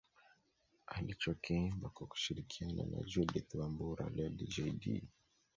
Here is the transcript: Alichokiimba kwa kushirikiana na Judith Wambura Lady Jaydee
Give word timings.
Alichokiimba 0.87 1.89
kwa 1.89 2.07
kushirikiana 2.07 2.83
na 2.85 3.03
Judith 3.03 3.55
Wambura 3.55 4.09
Lady 4.15 4.47
Jaydee 4.47 5.03